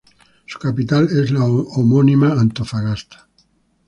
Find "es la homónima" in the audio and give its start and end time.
1.11-2.31